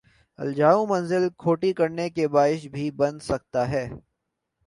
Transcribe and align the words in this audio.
الجھاؤ 0.39 0.85
منزل 0.85 1.27
کھوٹی 1.37 1.71
کرنے 1.73 2.09
کا 2.09 2.27
باعث 2.27 2.65
بھی 2.71 2.89
بن 2.91 3.19
سکتا 3.19 3.69
ہے۔ 3.71 3.87